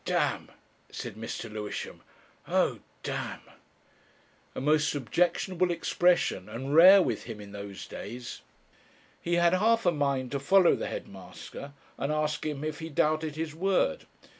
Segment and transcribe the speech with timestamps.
[0.03, 0.49] "Damn!"
[0.91, 1.47] said Mr.
[1.47, 2.01] Lewisham.
[2.47, 2.79] "Oh!
[3.03, 3.41] damn!"
[4.55, 8.41] a most objectionable expression and rare with him in those days.
[9.21, 12.89] He had half a mind to follow the head master and ask him if he
[12.89, 14.07] doubted his word.